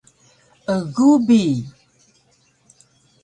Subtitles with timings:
[0.75, 1.41] egu bi